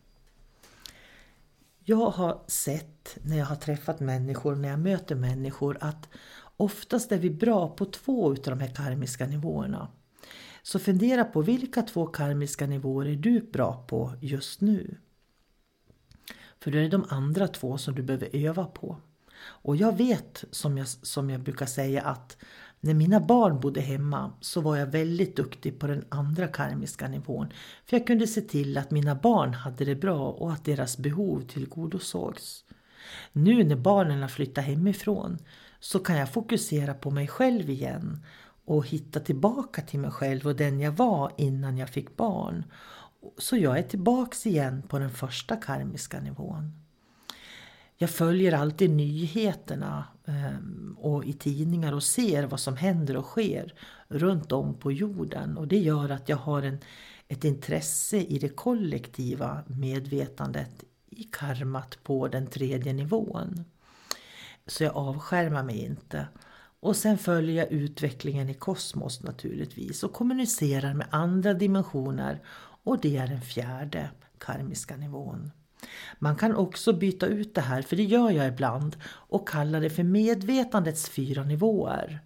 Jag 1.84 2.10
har 2.10 2.42
sett 2.48 3.18
när 3.24 3.38
jag 3.38 3.46
har 3.46 3.56
träffat 3.56 4.00
människor, 4.00 4.56
när 4.56 4.70
jag 4.70 4.80
möter 4.80 5.16
människor 5.16 5.78
att 5.82 6.10
oftast 6.58 7.12
är 7.12 7.18
vi 7.18 7.30
bra 7.30 7.70
på 7.70 7.86
två 7.86 8.34
utav 8.34 8.58
de 8.58 8.64
här 8.64 8.76
karmiska 8.76 9.28
nivåerna. 9.28 9.88
Så 10.63 10.80
fundera 10.80 11.26
på 11.26 11.41
vilka 11.41 11.82
två 11.82 12.06
karmiska 12.06 12.67
nivåer 12.67 13.06
är 13.06 13.15
du 13.15 13.41
bra 13.41 13.86
på 13.88 14.13
just 14.21 14.62
nu? 14.62 14.97
För 16.60 16.71
då 16.71 16.78
är 16.78 16.82
det 16.82 16.89
de 16.89 17.06
andra 17.10 17.47
två 17.47 17.78
som 17.78 17.95
du 17.95 18.04
behöver 18.04 18.36
öva 18.36 18.65
på. 18.65 18.97
Och 19.43 19.76
jag 19.76 19.97
vet, 19.97 20.43
som 20.52 20.78
jag, 20.78 20.88
som 20.88 21.30
jag 21.30 21.41
brukar 21.41 21.65
säga, 21.65 22.02
att 22.02 22.38
när 22.80 22.93
mina 22.93 23.19
barn 23.19 23.60
bodde 23.60 23.82
hemma 23.82 24.34
så 24.41 24.62
var 24.62 24.78
jag 24.78 24.86
väldigt 24.86 25.36
duktig 25.36 25.80
på 25.80 25.88
den 25.88 26.06
andra 26.10 26.47
karmiska 26.47 27.08
nivån. 27.08 27.54
För 27.86 27.97
jag 27.97 28.08
kunde 28.08 28.28
se 28.28 28.41
till 28.41 28.78
att 28.78 28.91
mina 28.91 29.15
barn 29.15 29.54
hade 29.54 29.86
det 29.86 29.95
bra 29.95 30.30
och 30.32 30.52
att 30.52 30.65
deras 30.65 30.97
behov 30.97 31.41
tillgodosågs. 31.41 32.63
Nu 33.32 33.63
när 33.63 33.76
barnen 33.76 34.21
har 34.21 34.28
flyttat 34.28 34.65
hemifrån 34.65 35.38
så 35.80 36.00
kan 36.00 36.17
jag 36.17 36.34
fokusera 36.34 36.93
på 36.93 37.12
mig 37.12 37.28
själv 37.28 37.69
igen 37.69 38.26
och 38.72 38.88
hitta 38.88 39.20
tillbaka 39.20 39.82
till 39.82 40.00
mig 40.00 40.12
själv 40.12 40.48
och 40.48 40.56
den 40.56 40.80
jag 40.80 40.92
var 40.92 41.32
innan 41.38 41.78
jag 41.78 41.90
fick 41.90 42.18
barn. 42.18 42.64
Så 43.38 43.58
jag 43.58 43.78
är 43.78 43.84
tillbaks 43.84 44.46
igen 44.46 44.84
på 44.88 45.00
den 45.00 45.10
första 45.10 45.56
karmiska 45.56 46.20
nivån. 46.20 46.72
Jag 47.98 48.10
följer 48.10 48.54
alltid 48.54 48.90
nyheterna 48.90 50.06
ehm, 50.26 50.98
och 51.00 51.26
i 51.26 51.34
tidningar 51.34 51.94
och 51.94 52.04
ser 52.04 52.44
vad 52.44 52.60
som 52.60 52.78
händer 52.78 53.18
och 53.18 53.26
sker 53.26 53.74
runt 54.08 54.52
om 54.52 54.74
på 54.74 54.92
jorden. 54.92 55.58
Och 55.58 55.68
det 55.68 55.80
gör 55.80 56.10
att 56.10 56.30
jag 56.30 56.38
har 56.38 56.62
en, 56.62 56.78
ett 57.28 57.44
intresse 57.44 58.18
i 58.18 58.40
det 58.40 58.50
kollektiva 58.50 59.64
medvetandet 59.68 60.84
i 61.10 61.24
karmat 61.24 61.98
på 62.04 62.28
den 62.28 62.48
tredje 62.48 62.94
nivån. 62.94 63.66
Så 64.68 64.84
jag 64.84 64.96
avskärmar 64.96 65.64
mig 65.64 65.86
inte. 65.86 66.28
Och 66.82 66.96
sen 66.96 67.17
följer 67.17 67.56
jag 67.56 67.72
utvecklingen 67.72 68.50
i 68.50 68.54
kosmos 68.54 69.24
naturligtvis 69.24 70.04
och 70.04 70.13
kommunicerar 70.13 70.94
med 70.94 71.08
andra 71.10 71.54
dimensioner 71.54 72.41
och 72.84 73.02
det 73.02 73.17
är 73.17 73.28
den 73.28 73.41
fjärde 73.41 74.10
karmiska 74.38 74.98
nivån. 74.98 75.52
Man 76.20 76.36
kan 76.36 76.56
också 76.56 76.94
byta 76.94 77.26
ut 77.26 77.56
det 77.56 77.62
här, 77.62 77.82
för 77.82 77.96
det 77.96 78.04
gör 78.04 78.32
jag 78.32 78.48
ibland, 78.48 78.96
och 79.06 79.48
kalla 79.50 79.80
det 79.80 79.89
för 79.89 80.04
medvetandets 80.04 81.10
fyra 81.10 81.44
nivåer. 81.44 82.20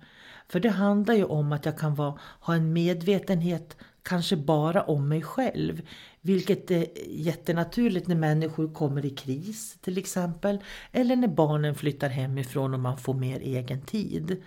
För 0.47 0.59
det 0.59 0.69
handlar 0.69 1.13
ju 1.13 1.23
om 1.23 1.51
att 1.51 1.65
jag 1.65 1.77
kan 1.77 1.95
vara, 1.95 2.19
ha 2.39 2.55
en 2.55 2.73
medvetenhet 2.73 3.77
kanske 4.05 4.35
bara 4.35 4.83
om 4.83 5.09
mig 5.09 5.21
själv. 5.21 5.81
Vilket 6.21 6.71
är 6.71 6.87
jättenaturligt 7.07 8.07
när 8.07 8.15
människor 8.15 8.73
kommer 8.73 9.05
i 9.05 9.09
kris 9.09 9.77
till 9.81 9.97
exempel. 9.97 10.59
Eller 10.91 11.15
när 11.15 11.27
barnen 11.27 11.75
flyttar 11.75 12.09
hemifrån 12.09 12.73
och 12.73 12.79
man 12.79 12.97
får 12.97 13.13
mer 13.13 13.39
egen 13.39 13.81
tid. 13.81 14.43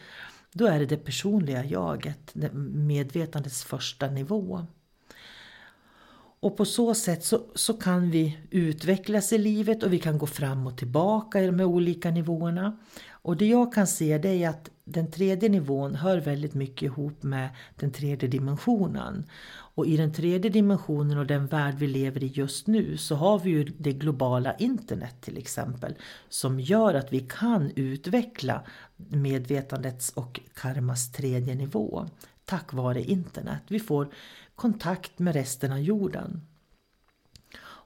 Då 0.52 0.66
är 0.66 0.78
det 0.78 0.86
det 0.86 0.96
personliga 0.96 1.64
jaget, 1.64 2.34
medvetandets 2.74 3.64
första 3.64 4.10
nivå. 4.10 4.66
Och 6.40 6.56
på 6.56 6.64
så 6.64 6.94
sätt 6.94 7.24
så, 7.24 7.40
så 7.54 7.74
kan 7.74 8.10
vi 8.10 8.38
utvecklas 8.50 9.32
i 9.32 9.38
livet 9.38 9.82
och 9.82 9.92
vi 9.92 9.98
kan 9.98 10.18
gå 10.18 10.26
fram 10.26 10.66
och 10.66 10.78
tillbaka 10.78 11.40
i 11.40 11.46
de 11.46 11.58
här 11.58 11.66
olika 11.66 12.10
nivåerna. 12.10 12.78
Och 13.28 13.36
det 13.36 13.46
jag 13.46 13.72
kan 13.72 13.86
se 13.86 14.18
det 14.18 14.28
är 14.28 14.48
att 14.48 14.70
den 14.84 15.10
tredje 15.10 15.48
nivån 15.48 15.94
hör 15.94 16.18
väldigt 16.18 16.54
mycket 16.54 16.82
ihop 16.82 17.22
med 17.22 17.48
den 17.76 17.92
tredje 17.92 18.28
dimensionen. 18.28 19.26
Och 19.50 19.86
i 19.86 19.96
den 19.96 20.12
tredje 20.12 20.50
dimensionen 20.50 21.18
och 21.18 21.26
den 21.26 21.46
värld 21.46 21.74
vi 21.78 21.86
lever 21.86 22.24
i 22.24 22.26
just 22.26 22.66
nu 22.66 22.96
så 22.96 23.14
har 23.14 23.38
vi 23.38 23.50
ju 23.50 23.64
det 23.64 23.92
globala 23.92 24.54
internet 24.54 25.14
till 25.20 25.38
exempel. 25.38 25.94
Som 26.28 26.60
gör 26.60 26.94
att 26.94 27.12
vi 27.12 27.20
kan 27.20 27.72
utveckla 27.76 28.62
medvetandets 28.96 30.10
och 30.10 30.40
karmas 30.54 31.12
tredje 31.12 31.54
nivå 31.54 32.08
tack 32.48 32.72
vare 32.72 33.02
internet. 33.02 33.62
Vi 33.68 33.80
får 33.80 34.08
kontakt 34.54 35.18
med 35.18 35.34
resten 35.34 35.72
av 35.72 35.80
jorden. 35.80 36.40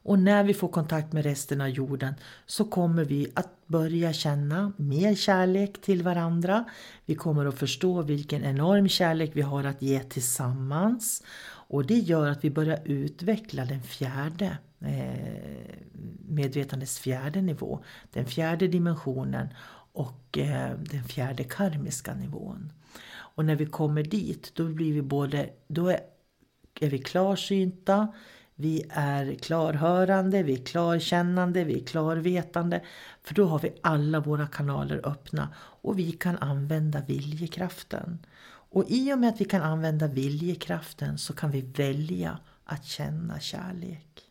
Och 0.03 0.19
när 0.19 0.45
vi 0.45 0.55
får 0.55 0.69
kontakt 0.69 1.13
med 1.13 1.25
resten 1.25 1.61
av 1.61 1.69
jorden 1.69 2.15
så 2.47 2.65
kommer 2.65 3.05
vi 3.05 3.29
att 3.35 3.67
börja 3.67 4.13
känna 4.13 4.73
mer 4.77 5.15
kärlek 5.15 5.81
till 5.81 6.03
varandra. 6.03 6.65
Vi 7.07 7.15
kommer 7.15 7.47
att 7.47 7.59
förstå 7.59 8.03
vilken 8.03 8.45
enorm 8.45 8.89
kärlek 8.89 9.31
vi 9.35 9.43
har 9.43 9.65
att 9.65 9.83
ge 9.83 10.01
tillsammans. 10.01 11.23
Och 11.45 11.87
det 11.87 11.99
gör 11.99 12.31
att 12.31 12.45
vi 12.45 12.51
börjar 12.51 12.81
utveckla 12.85 13.65
den 13.65 13.83
fjärde 13.83 14.59
eh, 14.81 15.77
medvetandets 16.29 16.99
fjärde 16.99 17.43
nivå. 17.43 17.85
Den 18.13 18.27
fjärde 18.27 18.69
dimensionen 18.69 19.49
och 19.93 20.39
eh, 20.39 20.79
den 20.79 21.05
fjärde 21.05 21.45
karmiska 21.45 22.15
nivån. 22.15 22.73
Och 23.35 23.45
när 23.45 23.57
vi 23.57 23.67
kommer 23.67 24.03
dit 24.03 24.53
då 24.55 24.65
blir 24.65 24.93
vi 24.93 25.03
både, 25.03 25.51
då 25.69 25.89
är, 25.89 26.01
är 26.81 26.91
vi 26.91 26.99
klarsynta, 26.99 28.09
vi 28.55 28.85
är 28.91 29.35
klarhörande, 29.35 30.43
vi 30.43 30.53
är 30.53 30.65
klarkännande, 30.65 31.65
vi 31.65 31.81
är 31.81 31.87
klarvetande. 31.87 32.83
För 33.23 33.35
då 33.35 33.47
har 33.47 33.59
vi 33.59 33.73
alla 33.81 34.21
våra 34.21 34.47
kanaler 34.47 35.01
öppna 35.05 35.49
och 35.57 35.99
vi 35.99 36.13
kan 36.13 36.39
använda 36.39 37.01
viljekraften. 37.01 38.19
Och 38.45 38.85
i 38.89 39.13
och 39.13 39.19
med 39.19 39.29
att 39.29 39.41
vi 39.41 39.45
kan 39.45 39.63
använda 39.63 40.07
viljekraften 40.07 41.19
så 41.19 41.33
kan 41.33 41.51
vi 41.51 41.61
välja 41.61 42.39
att 42.65 42.85
känna 42.85 43.41
kärlek. 43.41 44.23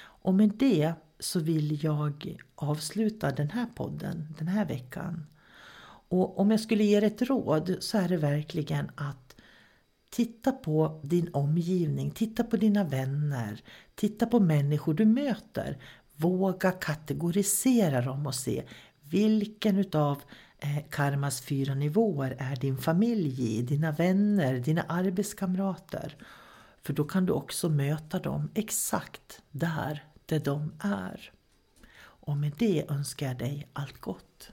Och 0.00 0.34
med 0.34 0.52
det 0.58 0.92
så 1.18 1.40
vill 1.40 1.84
jag 1.84 2.36
avsluta 2.54 3.30
den 3.30 3.50
här 3.50 3.66
podden 3.74 4.34
den 4.38 4.48
här 4.48 4.64
veckan. 4.64 5.26
Och 6.08 6.38
om 6.38 6.50
jag 6.50 6.60
skulle 6.60 6.84
ge 6.84 6.96
er 6.96 7.02
ett 7.02 7.22
råd 7.22 7.76
så 7.80 7.98
är 7.98 8.08
det 8.08 8.16
verkligen 8.16 8.90
att 8.94 9.27
titta 10.10 10.52
på 10.52 11.00
din 11.04 11.30
omgivning, 11.32 12.10
titta 12.10 12.44
på 12.44 12.56
dina 12.56 12.84
vänner, 12.84 13.62
titta 13.94 14.26
på 14.26 14.40
människor 14.40 14.94
du 14.94 15.04
möter. 15.04 15.78
Våga 16.16 16.70
kategorisera 16.70 18.00
dem 18.00 18.26
och 18.26 18.34
se 18.34 18.62
vilken 19.10 19.76
utav 19.76 20.22
eh, 20.58 20.88
karmas 20.90 21.40
fyra 21.40 21.74
nivåer 21.74 22.36
är 22.38 22.56
din 22.56 22.78
familj 22.78 23.58
i, 23.58 23.62
dina 23.62 23.92
vänner, 23.92 24.54
dina 24.54 24.82
arbetskamrater. 24.82 26.16
För 26.82 26.92
då 26.92 27.04
kan 27.04 27.26
du 27.26 27.32
också 27.32 27.68
möta 27.68 28.18
dem 28.18 28.50
exakt 28.54 29.42
där 29.50 30.04
där 30.26 30.40
de 30.40 30.72
är. 30.80 31.32
Och 31.98 32.36
med 32.36 32.52
det 32.58 32.90
önskar 32.90 33.26
jag 33.26 33.38
dig 33.38 33.68
allt 33.72 34.00
gott. 34.00 34.52